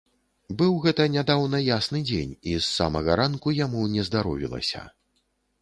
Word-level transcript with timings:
Быў 0.61 0.71
гэта 0.85 1.05
нядаўна 1.15 1.59
ясны 1.65 2.01
дзень, 2.11 2.33
і 2.53 2.57
з 2.63 2.63
самага 2.71 3.21
ранку 3.23 3.55
яму 3.59 3.87
нездаровілася. 3.95 4.87